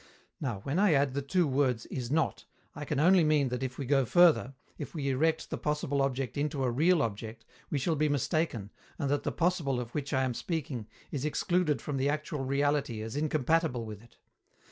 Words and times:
Now, 0.39 0.61
when 0.61 0.79
I 0.79 0.93
add 0.95 1.13
the 1.13 1.21
two 1.21 1.45
words 1.47 1.85
"is 1.85 2.09
not," 2.09 2.45
I 2.73 2.85
can 2.85 2.99
only 2.99 3.23
mean 3.23 3.49
that 3.49 3.61
if 3.61 3.77
we 3.77 3.85
go 3.85 4.03
further, 4.03 4.55
if 4.79 4.95
we 4.95 5.09
erect 5.11 5.51
the 5.51 5.59
possible 5.59 6.01
object 6.01 6.39
into 6.39 6.63
a 6.63 6.71
real 6.71 7.03
object, 7.03 7.45
we 7.69 7.77
shall 7.77 7.95
be 7.95 8.09
mistaken, 8.09 8.71
and 8.97 9.11
that 9.11 9.21
the 9.21 9.31
possible 9.31 9.79
of 9.79 9.91
which 9.93 10.11
I 10.11 10.23
am 10.23 10.33
speaking 10.33 10.87
is 11.11 11.23
excluded 11.23 11.83
from 11.83 11.97
the 11.97 12.09
actual 12.09 12.43
reality 12.43 13.03
as 13.03 13.15
incompatible 13.15 13.85
with 13.85 14.01
it. 14.01 14.17